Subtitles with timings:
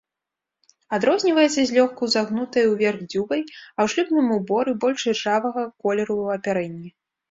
[0.97, 6.89] Адрозніваецца злёгку загнутай уверх дзюбай, а ў шлюбным уборы больш іржавага колеру ў апярэнні.